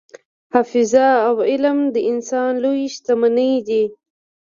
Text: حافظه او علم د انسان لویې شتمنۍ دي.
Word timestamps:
حافظه 0.53 1.07
او 1.27 1.35
علم 1.49 1.77
د 1.95 1.97
انسان 2.11 2.51
لویې 2.63 2.87
شتمنۍ 2.95 3.53
دي. 3.67 3.83